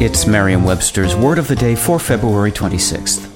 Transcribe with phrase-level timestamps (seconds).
[0.00, 3.28] It's Merriam Webster's Word of the Day for February 26th.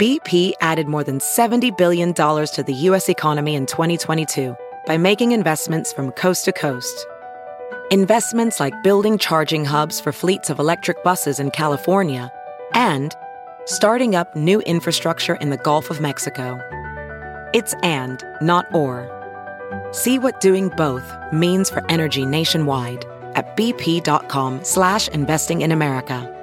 [0.00, 3.10] BP added more than $70 billion to the U.S.
[3.10, 7.06] economy in 2022 by making investments from coast to coast.
[7.90, 12.32] Investments like building charging hubs for fleets of electric buses in California
[12.72, 13.14] and
[13.66, 16.58] starting up new infrastructure in the Gulf of Mexico.
[17.52, 19.19] It's and, not or.
[19.92, 23.04] See what doing both means for energy nationwide
[23.34, 26.36] at bp.com slash investing in America.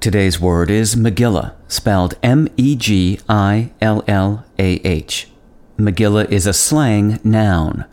[0.00, 2.78] Today's word is Megillah, spelled M-E-G-I-L-L-A-H.
[5.78, 7.84] Megillah is a slang noun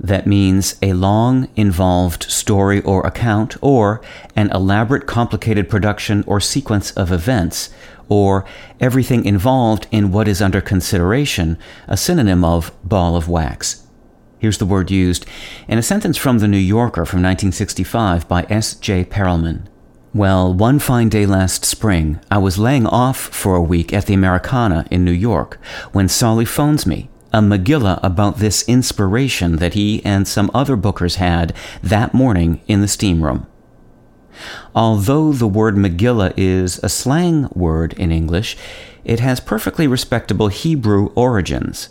[0.00, 4.00] that means a long, involved story or account, or
[4.34, 7.70] an elaborate, complicated production or sequence of events,
[8.08, 8.44] or
[8.80, 11.56] everything involved in what is under consideration,
[11.86, 13.86] a synonym of ball of wax.
[14.38, 15.24] Here's the word used
[15.68, 18.74] in a sentence from The New Yorker from 1965 by S.
[18.74, 19.04] J.
[19.04, 19.66] Perelman.
[20.12, 24.14] Well, one fine day last spring, I was laying off for a week at the
[24.14, 25.58] Americana in New York
[25.92, 31.16] when Solly phones me, a Megillah about this inspiration that he and some other bookers
[31.16, 33.46] had that morning in the steam room.
[34.74, 38.56] Although the word Megillah is a slang word in English,
[39.04, 41.88] it has perfectly respectable Hebrew origins.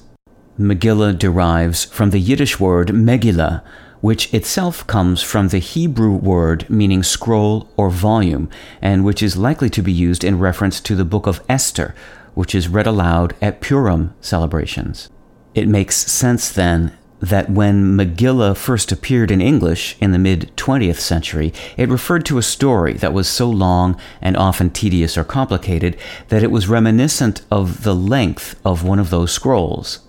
[0.59, 3.64] Megillah derives from the Yiddish word Megillah,
[4.02, 8.50] which itself comes from the Hebrew word meaning scroll or volume,
[8.81, 11.94] and which is likely to be used in reference to the book of Esther,
[12.34, 15.09] which is read aloud at Purim celebrations.
[15.54, 21.00] It makes sense then that when Megillah first appeared in English in the mid 20th
[21.00, 25.98] century, it referred to a story that was so long and often tedious or complicated
[26.30, 30.00] that it was reminiscent of the length of one of those scrolls.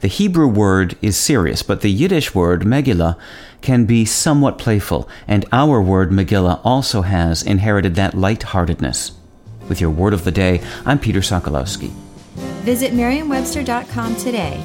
[0.00, 3.18] The Hebrew word is serious, but the Yiddish word Megillah
[3.60, 9.12] can be somewhat playful, and our word Megillah also has inherited that light-heartedness.
[9.68, 11.90] With your word of the day, I'm Peter Sokolowski.
[12.62, 14.64] Visit merriam-webster.com today